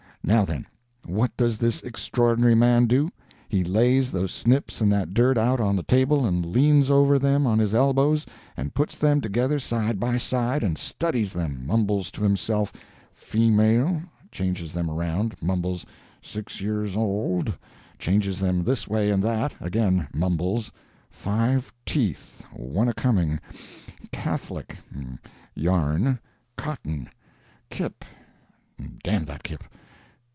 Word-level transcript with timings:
Now, 0.23 0.45
then, 0.45 0.67
what 1.03 1.35
does 1.35 1.57
this 1.57 1.81
Extraordinary 1.81 2.53
Man 2.53 2.85
do? 2.85 3.09
He 3.49 3.63
lays 3.63 4.11
those 4.11 4.31
snips 4.31 4.79
and 4.79 4.93
that 4.93 5.15
dirt 5.15 5.35
out 5.35 5.59
on 5.59 5.75
the 5.75 5.81
table 5.81 6.27
and 6.27 6.45
leans 6.45 6.91
over 6.91 7.17
them 7.17 7.47
on 7.47 7.57
his 7.57 7.73
elbows, 7.73 8.27
and 8.55 8.75
puts 8.75 8.99
them 8.99 9.19
together 9.19 9.57
side 9.57 9.99
by 9.99 10.17
side 10.17 10.61
and 10.61 10.77
studies 10.77 11.33
them 11.33 11.65
mumbles 11.65 12.11
to 12.11 12.21
himself, 12.21 12.71
'Female'; 13.15 14.03
changes 14.29 14.73
them 14.73 14.91
around 14.91 15.33
mumbles, 15.41 15.87
'Six 16.21 16.61
years 16.61 16.95
old'; 16.95 17.57
changes 17.97 18.39
them 18.39 18.63
this 18.63 18.87
way 18.87 19.09
and 19.09 19.23
that 19.23 19.55
again 19.59 20.07
mumbles: 20.13 20.71
'Five 21.09 21.73
teeth 21.83 22.43
one 22.53 22.87
a 22.87 22.93
coming 22.93 23.39
Catholic 24.11 24.77
yarn 25.55 26.19
cotton 26.57 27.09
kip 27.71 28.05
damn 29.03 29.25
that 29.25 29.41
kip.' 29.41 29.63